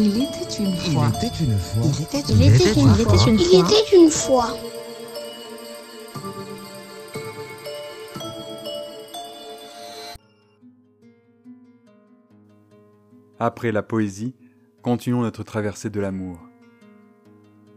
[0.00, 1.08] Il était une Il fois.
[1.08, 1.82] était une fois.
[1.84, 3.28] Il était Il était une fois.
[3.28, 4.56] une Il était une fois.
[13.40, 14.34] Après la poésie,
[14.82, 16.38] continuons notre traversée de l'amour.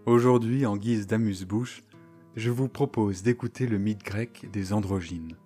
[0.05, 1.83] Aujourd'hui, en guise d'amuse-bouche,
[2.35, 5.37] je vous propose d'écouter le mythe grec des androgynes.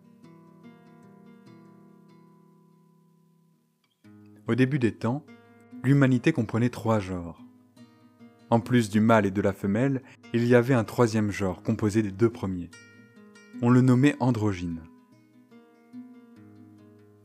[4.48, 5.24] Au début des temps,
[5.86, 7.40] l'humanité comprenait trois genres.
[8.50, 10.02] En plus du mâle et de la femelle,
[10.34, 12.72] il y avait un troisième genre composé des deux premiers.
[13.62, 14.82] On le nommait androgyne.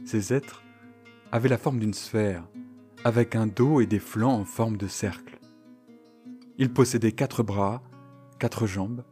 [0.05, 0.63] Ces êtres
[1.33, 2.47] avaient la forme d'une sphère,
[3.05, 5.39] avec un dos et des flancs en forme de cercle.
[6.59, 7.83] Ils possédaient quatre bras,
[8.39, 9.05] quatre jambes,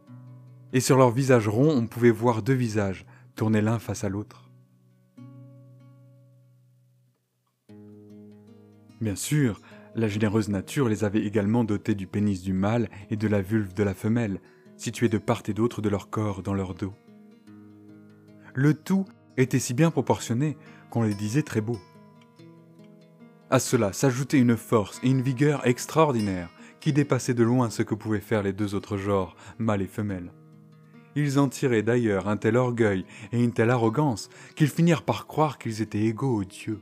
[0.73, 4.48] et sur leur visage rond on pouvait voir deux visages tournés l'un face à l'autre.
[9.01, 9.61] Bien sûr,
[9.95, 13.73] la généreuse nature les avait également dotés du pénis du mâle et de la vulve
[13.73, 14.41] de la femelle,
[14.77, 16.93] situés de part et d'autre de leur corps dans leur dos.
[18.53, 19.05] Le tout
[19.37, 20.57] était si bien proportionné
[20.89, 21.79] qu'on les disait très beaux.
[23.49, 27.95] À cela s'ajoutait une force et une vigueur extraordinaires qui dépassaient de loin ce que
[27.95, 30.31] pouvaient faire les deux autres genres, mâle et femelle.
[31.15, 35.57] Ils en tiraient d'ailleurs un tel orgueil et une telle arrogance qu'ils finirent par croire
[35.57, 36.81] qu'ils étaient égaux aux dieux.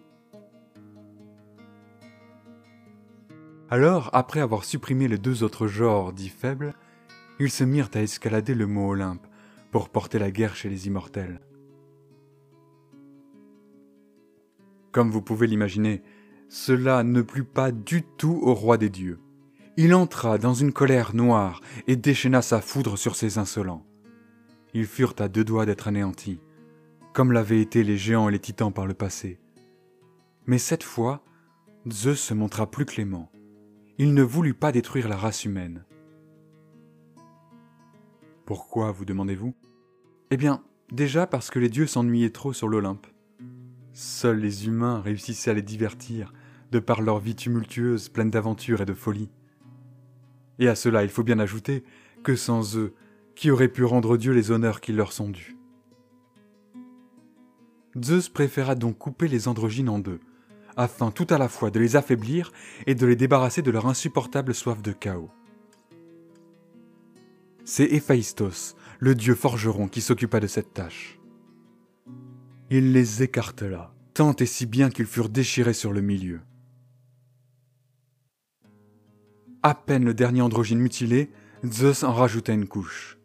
[3.69, 6.73] Alors, après avoir supprimé les deux autres genres dits faibles,
[7.39, 9.27] ils se mirent à escalader le mont Olympe
[9.71, 11.41] pour porter la guerre chez les immortels.
[14.93, 16.01] Comme vous pouvez l'imaginer,
[16.47, 19.19] cela ne plut pas du tout au roi des dieux.
[19.75, 23.85] Il entra dans une colère noire et déchaîna sa foudre sur ces insolents.
[24.73, 26.39] Ils furent à deux doigts d'être anéantis,
[27.13, 29.39] comme l'avaient été les géants et les titans par le passé.
[30.45, 31.22] Mais cette fois,
[31.91, 33.29] Zeus se montra plus clément.
[34.00, 35.84] Il ne voulut pas détruire la race humaine.
[38.46, 39.56] Pourquoi, vous demandez-vous?
[40.30, 43.07] Eh bien, déjà parce que les dieux s'ennuyaient trop sur l'Olympe.
[43.94, 46.31] Seuls les humains réussissaient à les divertir,
[46.72, 49.31] de par leur vie tumultueuse, pleine d'aventures et de folie.
[50.59, 51.84] Et à cela, il faut bien ajouter
[52.22, 52.94] que sans eux,
[53.34, 55.57] qui aurait pu rendre Dieu les honneurs qui leur sont dus?
[58.00, 60.19] Zeus préféra donc couper les androgynes en deux,
[60.77, 62.51] afin tout à la fois de les affaiblir
[62.85, 65.31] et de les débarrasser de leur insupportable soif de chaos.
[67.65, 71.19] C'est Héphaïstos, le dieu forgeron, qui s'occupa de cette tâche.
[72.69, 76.39] Il les écartela, tant et si bien qu'ils furent déchirés sur le milieu.
[79.63, 81.29] À peine le dernier androgyne mutilé,
[81.65, 83.16] Zeus en rajouta une couche.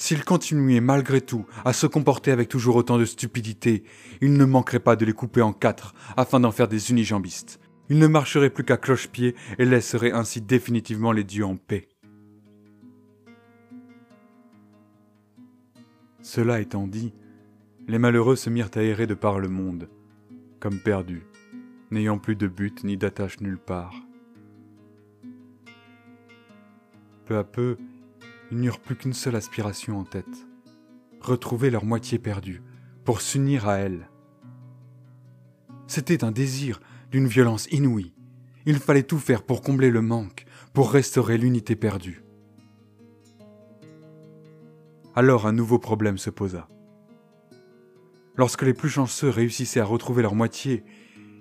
[0.00, 3.82] S'il continuait malgré tout à se comporter avec toujours autant de stupidité,
[4.20, 7.58] il ne manquerait pas de les couper en quatre afin d'en faire des unijambistes.
[7.90, 11.88] Il ne marcherait plus qu'à cloche-pied et laisserait ainsi définitivement les dieux en paix.
[16.22, 17.12] Cela étant dit,
[17.88, 19.88] les malheureux se mirent à errer de par le monde,
[20.60, 21.26] comme perdus,
[21.90, 23.96] n'ayant plus de but ni d'attache nulle part.
[27.24, 27.76] Peu à peu,
[28.50, 30.46] ils n'eurent plus qu'une seule aspiration en tête,
[31.20, 32.62] retrouver leur moitié perdue,
[33.04, 34.08] pour s'unir à elle.
[35.86, 38.14] C'était un désir d'une violence inouïe.
[38.66, 40.44] Il fallait tout faire pour combler le manque,
[40.74, 42.22] pour restaurer l'unité perdue.
[45.14, 46.68] Alors un nouveau problème se posa.
[48.36, 50.84] Lorsque les plus chanceux réussissaient à retrouver leur moitié,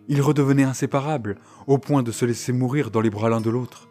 [0.08, 1.38] ils redevenaient inséparables,
[1.68, 3.90] au point de se laisser mourir dans les bras l'un de l'autre.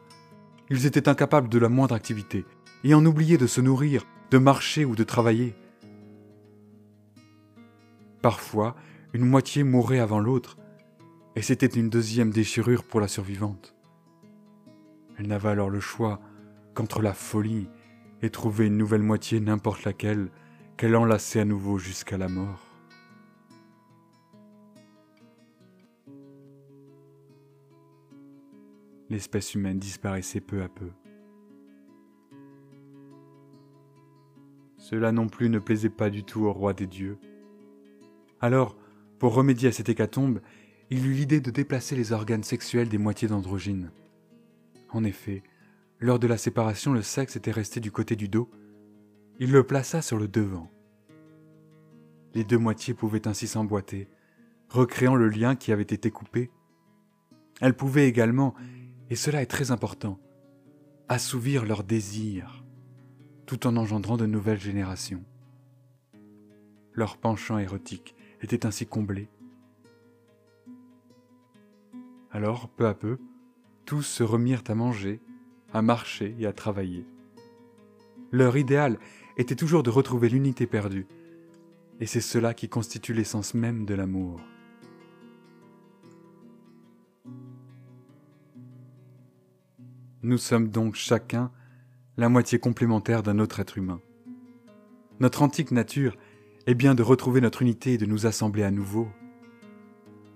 [0.71, 2.45] Ils étaient incapables de la moindre activité,
[2.85, 5.55] et en oubliaient de se nourrir, de marcher ou de travailler.
[8.23, 8.77] Parfois,
[9.13, 10.59] une moitié mourait avant l'autre,
[11.37, 13.75] et c'était une deuxième déchirure pour la survivante.
[15.19, 16.21] Elle n'avait alors le choix
[16.75, 17.69] qu'entre la folie
[18.23, 20.31] et trouver une nouvelle moitié n'importe laquelle
[20.77, 22.63] qu'elle enlaçait à nouveau jusqu'à la mort.
[29.09, 30.91] L'espèce humaine disparaissait peu à peu.
[34.89, 37.19] Cela non plus ne plaisait pas du tout au roi des dieux.
[38.41, 38.77] Alors,
[39.19, 40.41] pour remédier à cette hécatombe,
[40.91, 43.91] il eut l'idée de déplacer les organes sexuels des moitiés d'androgynes.
[44.91, 45.43] En effet,
[45.99, 48.49] lors de la séparation, le sexe était resté du côté du dos.
[49.41, 50.71] Il le plaça sur le devant.
[52.35, 54.09] Les deux moitiés pouvaient ainsi s'emboîter,
[54.69, 56.49] recréant le lien qui avait été coupé.
[57.61, 58.55] Elles pouvaient également,
[59.11, 60.21] et cela est très important,
[61.09, 62.66] assouvir leurs désirs,
[63.47, 65.23] tout en engendrant de nouvelles générations.
[66.93, 69.29] Leur penchant érotique était ainsi comblé.
[72.33, 73.19] Alors, peu à peu,
[73.85, 75.21] tous se remirent à manger,
[75.73, 77.07] à marcher et à travailler.
[78.33, 78.99] Leur idéal
[79.37, 81.07] était toujours de retrouver l'unité perdue,
[82.01, 84.41] et c'est cela qui constitue l'essence même de l'amour.
[90.23, 91.53] Nous sommes donc chacun
[92.17, 94.01] la moitié complémentaire d'un autre être humain.
[95.21, 96.17] Notre antique nature
[96.67, 99.09] est bien de retrouver notre unité et de nous assembler à nouveau.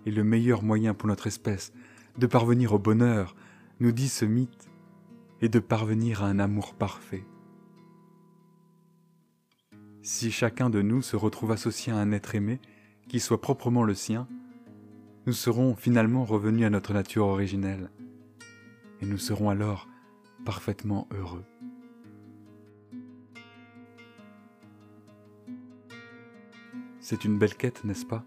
[0.06, 1.73] Et le meilleur moyen pour notre espèce
[2.19, 3.35] de parvenir au bonheur,
[3.79, 4.69] nous dit ce mythe,
[5.41, 7.25] est de parvenir à un amour parfait.
[10.03, 12.61] Si chacun de nous se retrouve associé à un être aimé
[13.09, 14.29] qui soit proprement le sien,
[15.27, 17.91] nous serons finalement revenus à notre nature originelle,
[19.00, 19.88] et nous serons alors
[20.44, 21.44] parfaitement heureux.
[27.00, 28.25] C'est une belle quête, n'est-ce pas?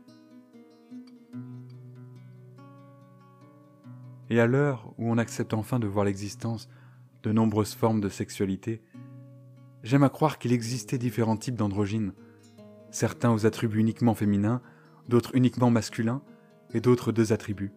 [4.29, 6.67] Et à l'heure où on accepte enfin de voir l'existence
[7.21, 8.81] de nombreuses formes de sexualité,
[9.83, 12.13] j'aime à croire qu'il existait différents types d'androgynes,
[12.89, 14.61] certains aux attributs uniquement féminins,
[15.07, 16.23] d'autres uniquement masculins,
[16.73, 17.71] et d'autres deux attributs.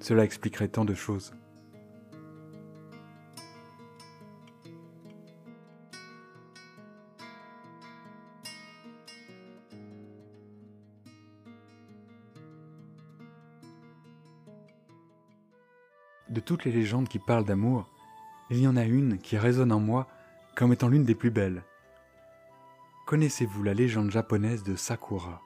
[0.00, 1.32] Cela expliquerait tant de choses.
[16.32, 17.90] De toutes les légendes qui parlent d'amour,
[18.48, 20.08] il y en a une qui résonne en moi
[20.56, 21.62] comme étant l'une des plus belles.
[23.04, 25.42] Connaissez-vous la légende japonaise de Sakura?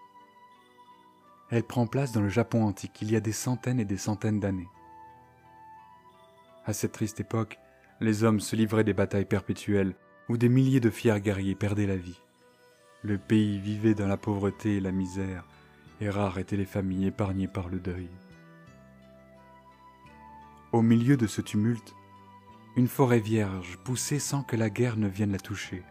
[1.51, 4.39] Elle prend place dans le Japon antique il y a des centaines et des centaines
[4.39, 4.69] d'années.
[6.67, 7.59] À cette triste époque,
[8.01, 9.97] les hommes se livraient des batailles perpétuelles
[10.29, 12.23] où des milliers de fiers guerriers perdaient la vie.
[13.03, 15.49] Le pays vivait dans la pauvreté et la misère,
[16.01, 18.09] et rares étaient les familles épargnées par le deuil.
[20.73, 21.95] Au milieu de ce tumulte,
[22.77, 25.83] une forêt vierge poussait sans que la guerre ne vienne la toucher.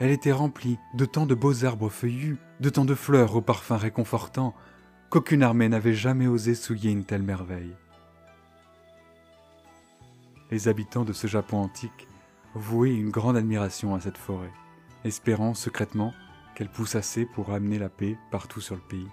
[0.00, 3.76] Elle était remplie de tant de beaux arbres feuillus, de tant de fleurs au parfum
[3.76, 4.54] réconfortant,
[5.10, 7.76] qu'aucune armée n'avait jamais osé souiller une telle merveille.
[10.50, 12.08] Les habitants de ce Japon antique
[12.54, 14.52] vouaient une grande admiration à cette forêt,
[15.04, 16.12] espérant secrètement
[16.54, 19.08] qu'elle pousse assez pour amener la paix partout sur le pays.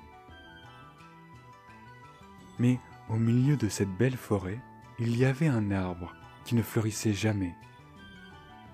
[2.58, 4.60] Mais au milieu de cette belle forêt,
[5.00, 6.14] il y avait un arbre
[6.46, 7.56] qui ne fleurissait jamais.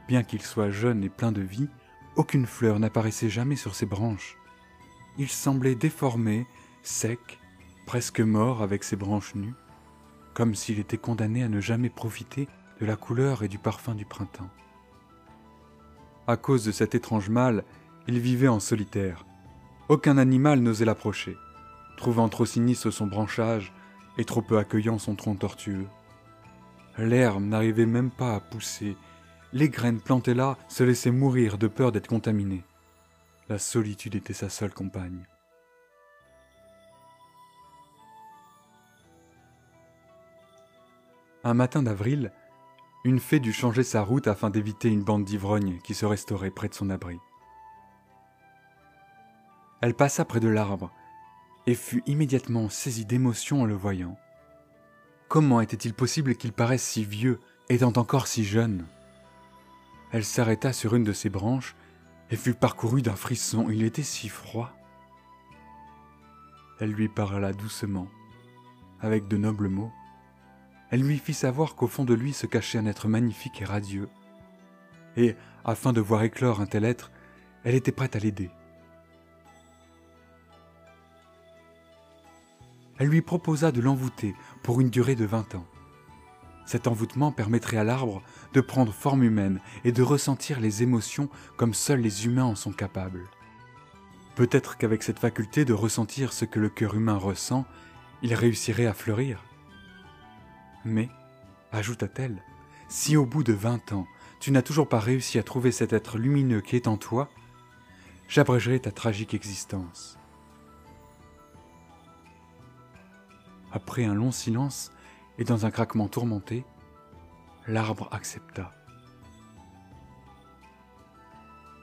[0.08, 1.70] Bien qu'il soit jeune et plein de vie,
[2.16, 4.38] aucune fleur n'apparaissait jamais sur ses branches.
[5.18, 6.46] Il semblait déformé,
[6.84, 7.40] sec,
[7.86, 9.54] presque mort avec ses branches nues,
[10.34, 12.48] comme s'il était condamné à ne jamais profiter
[12.82, 14.50] de la couleur et du parfum du printemps.
[16.28, 17.64] À cause de cet étrange mal,
[18.08, 19.26] il vivait en solitaire.
[19.88, 21.38] Aucun animal n'osait l'approcher,
[21.98, 23.74] trouvant trop sinistre son branchage
[24.18, 25.88] et trop peu accueillant son tronc tortueux.
[26.98, 28.96] L'herbe n'arrivait même pas à pousser.
[29.54, 32.64] Les graines plantées là se laissaient mourir de peur d'être contaminées.
[33.50, 35.26] La solitude était sa seule compagne.
[41.44, 42.32] Un matin d'avril,
[43.04, 46.70] une fée dut changer sa route afin d'éviter une bande d'ivrognes qui se restaurait près
[46.70, 47.20] de son abri.
[49.82, 50.92] Elle passa près de l'arbre
[51.68, 54.18] et fut immédiatement saisie d'émotion en le voyant.
[55.28, 58.86] Comment était-il possible qu'il paraisse si vieux, étant encore si jeune?
[60.12, 61.76] Elle s'arrêta sur une de ses branches
[62.30, 64.72] et fut parcourue d'un frisson, il était si froid.
[66.80, 68.08] Elle lui parla doucement,
[69.02, 69.92] avec de nobles mots.
[70.92, 74.10] Elle lui fit savoir qu'au fond de lui se cachait un être magnifique et radieux.
[75.18, 77.12] Et, afin de voir éclore un tel être,
[77.64, 78.52] elle était prête à l'aider.
[82.98, 85.66] Elle lui proposa de l'envoûter pour une durée de vingt ans.
[86.66, 88.24] Cet envoûtement permettrait à l'arbre
[88.54, 92.72] de prendre forme humaine et de ressentir les émotions comme seuls les humains en sont
[92.72, 93.24] capables.
[94.36, 97.66] Peut-être qu'avec cette faculté de ressentir ce que le cœur humain ressent,
[98.22, 99.44] il réussirait à fleurir.
[100.84, 101.10] Mais,
[101.72, 102.44] ajouta-t-elle,
[102.90, 104.08] si au bout de vingt ans
[104.40, 107.30] tu n'as toujours pas réussi à trouver cet être lumineux qui est en toi,
[108.28, 110.18] j'abrégerai ta tragique existence.
[113.76, 114.94] Après un long silence
[115.38, 116.64] et dans un craquement tourmenté,
[117.68, 118.72] l'arbre accepta.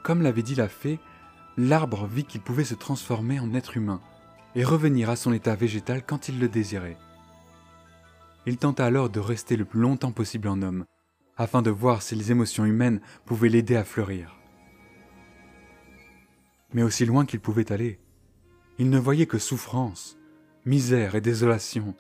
[0.02, 0.98] Comme l'avait dit la fée,
[1.58, 4.00] l'arbre vit qu'il pouvait se transformer en être humain
[4.54, 6.96] et revenir à son état végétal quand il le désirait.
[8.46, 10.86] Il tenta alors de rester le plus longtemps possible en homme,
[11.36, 14.38] afin de voir si les émotions humaines pouvaient l'aider à fleurir.
[16.72, 18.00] Mais aussi loin qu'il pouvait aller,
[18.78, 20.16] il ne voyait que souffrance,
[20.64, 21.94] misère et désolation,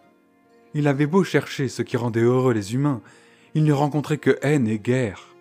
[0.74, 3.02] Il avait beau chercher ce qui rendait heureux les humains,
[3.54, 5.34] il ne rencontrait que haine et guerre.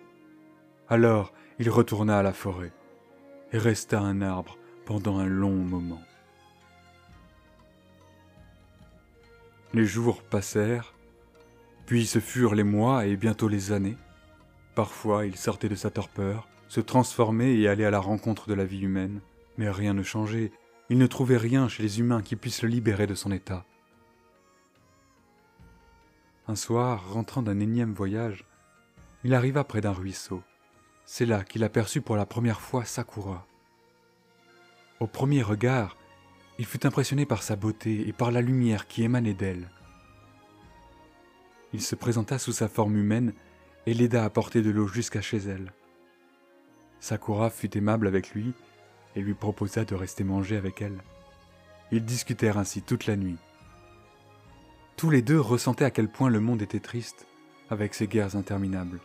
[0.88, 2.72] Alors il retourna à la forêt
[3.52, 6.02] et resta un arbre pendant un long moment.
[9.72, 10.92] Les jours passèrent,
[11.86, 13.96] puis ce furent les mois et bientôt les années.
[14.74, 18.64] Parfois il sortait de sa torpeur, se transformait et allait à la rencontre de la
[18.64, 19.20] vie humaine,
[19.56, 20.52] mais rien ne changeait,
[20.92, 23.64] il ne trouvait rien chez les humains qui puisse le libérer de son état.
[26.46, 28.44] Un soir, rentrant d'un énième voyage,
[29.24, 30.42] il arriva près d'un ruisseau.
[31.06, 33.46] C'est là qu'il aperçut pour la première fois Sakura.
[35.00, 35.96] Au premier regard,
[36.58, 39.70] il fut impressionné par sa beauté et par la lumière qui émanait d'elle.
[41.72, 43.32] Il se présenta sous sa forme humaine
[43.86, 45.72] et l'aida à porter de l'eau jusqu'à chez elle.
[47.00, 48.52] Sakura fut aimable avec lui
[49.16, 51.02] et lui proposa de rester manger avec elle.
[51.90, 53.36] Ils discutèrent ainsi toute la nuit.
[54.96, 57.26] Tous les deux ressentaient à quel point le monde était triste,
[57.70, 59.00] avec ses guerres interminables.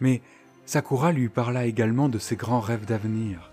[0.00, 0.22] Mais
[0.66, 3.50] Sakura lui parla également de ses grands rêves d'avenir.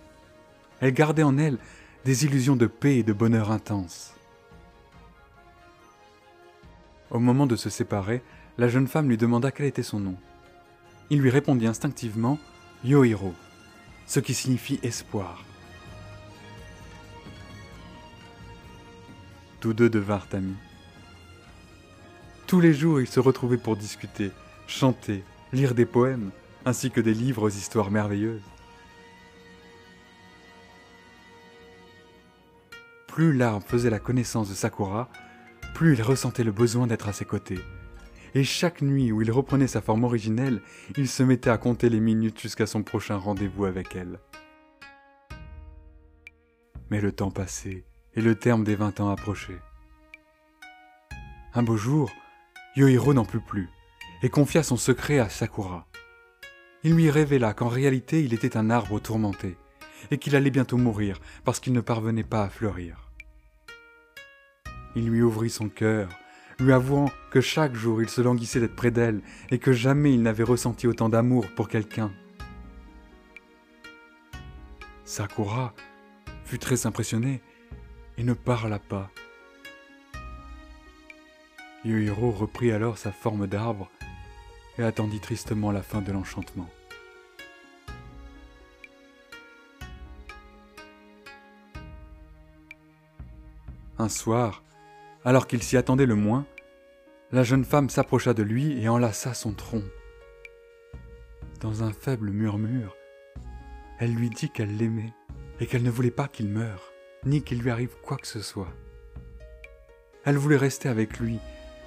[0.80, 1.58] Elle gardait en elle
[2.06, 4.16] des illusions de paix et de bonheur intense.
[7.12, 8.24] Au moment de se séparer,
[8.58, 10.16] la jeune femme lui demanda quel était son nom.
[11.10, 12.40] Il lui répondit instinctivement
[12.84, 13.34] Yohiro,
[14.12, 15.42] ce qui signifie espoir.
[19.62, 20.58] Tous deux devinrent amis.
[22.46, 24.32] Tous les jours, ils se retrouvaient pour discuter,
[24.68, 26.32] chanter, lire des poèmes,
[26.66, 28.44] ainsi que des livres aux histoires merveilleuses.
[33.08, 35.08] Plus l'arbre faisait la connaissance de Sakura,
[35.74, 37.60] plus il ressentait le besoin d'être à ses côtés.
[38.34, 40.62] Et chaque nuit où il reprenait sa forme originelle,
[40.98, 44.20] il se mettait à compter les minutes jusqu'à son prochain rendez-vous avec elle.
[46.90, 47.86] Mais le temps passait,
[48.16, 49.60] et le terme des vingt ans approchait.
[51.54, 52.12] Un beau jour,
[52.78, 53.70] Yohiro n'en put plus,
[54.24, 55.88] et confia son secret à Sakura.
[56.84, 59.58] Il lui révéla qu'en réalité il était un arbre tourmenté,
[60.10, 63.12] et qu'il allait bientôt mourir parce qu'il ne parvenait pas à fleurir.
[64.96, 66.10] Il lui ouvrit son cœur,
[66.62, 70.22] lui avouant que chaque jour il se languissait d'être près d'elle et que jamais il
[70.22, 72.12] n'avait ressenti autant d'amour pour quelqu'un.
[75.04, 75.74] Sakura
[76.46, 77.42] fut très impressionnée
[78.18, 79.10] et ne parla pas.
[81.84, 83.90] Yohiro reprit alors sa forme d'arbre
[84.78, 86.70] et attendit tristement la fin de l'enchantement.
[93.98, 94.64] Un soir,
[95.24, 96.46] alors qu'il s'y attendait le moins,
[97.32, 99.84] la jeune femme s'approcha de lui et enlaça son tronc.
[101.60, 102.96] Dans un faible murmure,
[104.00, 105.14] elle lui dit qu'elle l'aimait
[105.60, 106.92] et qu'elle ne voulait pas qu'il meure,
[107.26, 108.74] ni qu'il lui arrive quoi que ce soit.
[110.26, 111.40] Elle voulait rester avec lui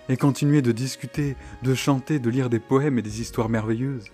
[0.09, 4.11] et continuer de discuter, de chanter, de lire des poèmes et des histoires merveilleuses.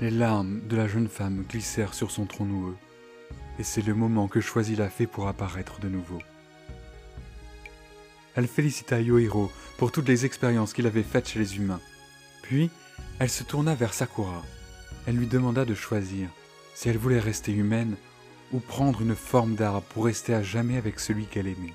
[0.00, 2.76] Les larmes de la jeune femme glissèrent sur son tronc noueux,
[3.58, 6.20] et c'est le moment que choisit la fée pour apparaître de nouveau.
[8.36, 11.80] Elle félicita Yohiro pour toutes les expériences qu'il avait faites chez les humains.
[12.42, 12.70] Puis,
[13.18, 14.42] elle se tourna vers Sakura.
[15.06, 16.28] Elle lui demanda de choisir
[16.74, 17.96] si elle voulait rester humaine
[18.52, 21.72] ou prendre une forme d'arbre pour rester à jamais avec celui qu'elle aimait.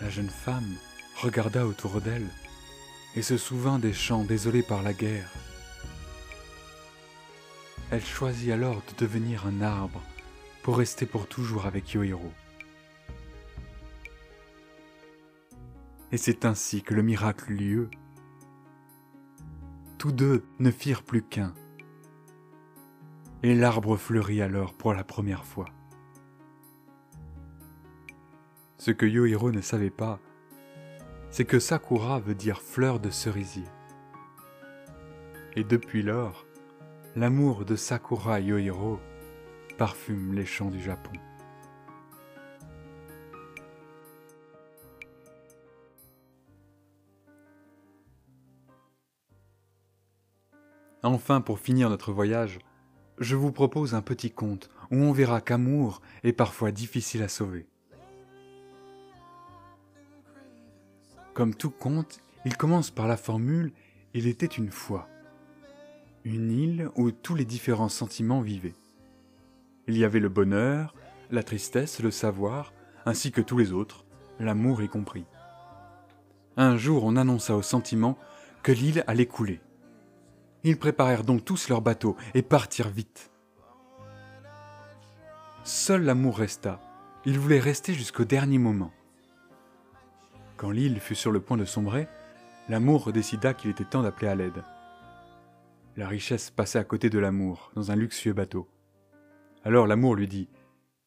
[0.00, 0.76] La jeune femme
[1.20, 2.28] regarda autour d'elle
[3.16, 5.30] et se souvint des champs désolés par la guerre.
[7.90, 10.02] Elle choisit alors de devenir un arbre
[10.62, 12.32] pour rester pour toujours avec Yohiro.
[16.10, 17.90] Et c'est ainsi que le miracle eut lieu.
[19.98, 21.54] Tous deux ne firent plus qu'un.
[23.42, 25.66] Et l'arbre fleurit alors pour la première fois.
[28.78, 30.18] Ce que Yohiro ne savait pas,
[31.30, 33.64] c'est que Sakura veut dire fleur de cerisier.
[35.56, 36.46] Et depuis lors,
[37.16, 38.98] l'amour de Sakura et Yohiro
[39.76, 41.12] parfume les champs du Japon.
[51.02, 52.58] Enfin, pour finir notre voyage,
[53.18, 57.66] je vous propose un petit conte où on verra qu'amour est parfois difficile à sauver.
[61.34, 63.72] Comme tout conte, il commence par la formule
[64.14, 65.08] Il était une fois.
[66.24, 68.74] Une île où tous les différents sentiments vivaient.
[69.86, 70.94] Il y avait le bonheur,
[71.30, 72.72] la tristesse, le savoir,
[73.06, 74.04] ainsi que tous les autres,
[74.40, 75.24] l'amour y compris.
[76.56, 78.18] Un jour, on annonça aux sentiments
[78.62, 79.60] que l'île allait couler.
[80.64, 83.30] Ils préparèrent donc tous leurs bateaux et partirent vite.
[85.64, 86.80] Seul l'amour resta.
[87.24, 88.92] Il voulait rester jusqu'au dernier moment.
[90.56, 92.08] Quand l'île fut sur le point de sombrer,
[92.68, 94.64] l'amour décida qu'il était temps d'appeler à l'aide.
[95.96, 98.68] La richesse passait à côté de l'amour, dans un luxueux bateau.
[99.64, 100.48] Alors l'amour lui dit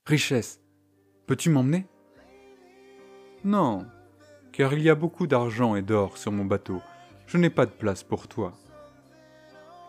[0.05, 0.61] Richesse,
[1.27, 1.87] peux-tu m'emmener?
[3.43, 3.85] Non,
[4.51, 6.81] car il y a beaucoup d'argent et d'or sur mon bateau.
[7.25, 8.53] Je n'ai pas de place pour toi.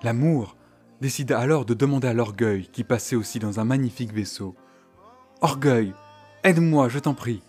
[0.02, 0.56] L'amour
[1.00, 4.56] décida alors de demander à l'orgueil qui passait aussi dans un magnifique vaisseau.
[5.40, 5.94] Orgueil,
[6.44, 7.42] aide-moi, je t'en prie.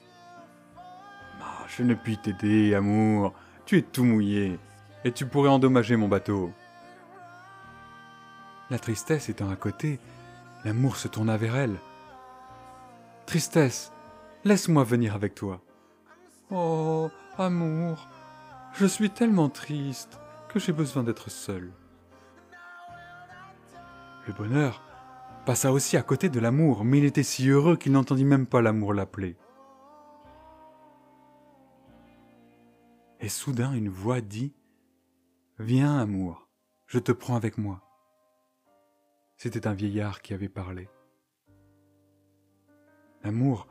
[1.76, 3.34] Je ne puis t'aider, amour.
[3.66, 4.60] Tu es tout mouillé,
[5.04, 6.52] et tu pourrais endommager mon bateau.
[8.70, 10.00] La tristesse étant à côté,
[10.66, 11.78] l'amour se tourna vers elle.
[13.26, 13.92] Tristesse,
[14.44, 15.62] laisse-moi venir avec toi.
[16.52, 18.08] Oh, amour,
[18.74, 20.20] je suis tellement triste
[20.50, 21.72] que j'ai besoin d'être seul.
[24.28, 24.82] Le bonheur
[25.46, 28.62] passa aussi à côté de l'amour, mais il était si heureux qu'il n'entendit même pas
[28.62, 29.36] l'amour l'appeler.
[33.20, 34.54] Et soudain une voix dit
[35.60, 36.50] Viens, amour,
[36.88, 37.82] je te prends avec moi.
[39.38, 40.90] C'était un vieillard qui avait parlé.
[43.24, 43.68] L'amour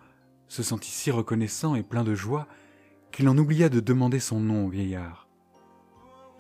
[0.49, 2.47] se sentit si reconnaissant et plein de joie
[3.11, 5.29] qu'il en oublia de demander son nom au vieillard.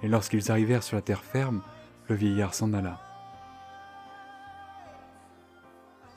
[0.02, 1.62] Et lorsqu'ils arrivèrent sur la terre ferme,
[2.08, 3.11] le vieillard s'en alla.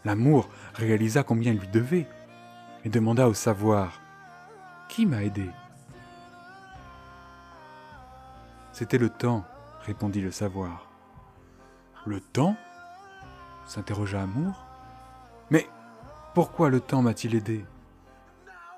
[0.05, 2.07] L'amour réalisa combien il lui devait
[2.83, 3.99] et demanda au savoir
[4.87, 5.49] Qui m'a aidé
[8.71, 9.43] C'était le temps,
[9.81, 10.87] répondit le savoir.
[12.05, 12.55] Le temps?
[13.65, 14.63] s'interrogea Amour.
[15.49, 15.67] Mais
[16.35, 17.65] pourquoi le temps m'a-t-il aidé?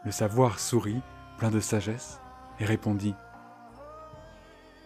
[0.06, 1.02] Le savoir sourit,
[1.38, 2.22] plein de sagesse,
[2.62, 3.16] et répondit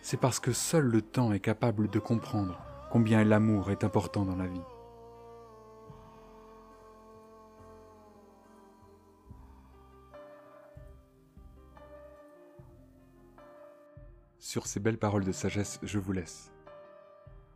[0.01, 2.57] C'est parce que seul le temps est capable de comprendre
[2.89, 4.61] combien l'amour est important dans la vie.
[14.41, 16.51] Sur ces belles paroles de sagesse, je vous laisse.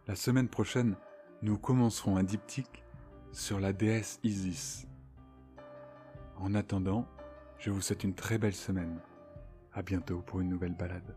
[0.07, 0.95] La semaine prochaine,
[1.41, 2.83] nous commencerons un diptyque
[3.31, 4.85] sur la déesse Isis.
[6.37, 7.07] En attendant,
[7.57, 8.99] je vous souhaite une très belle semaine.
[9.73, 11.15] À bientôt pour une nouvelle balade.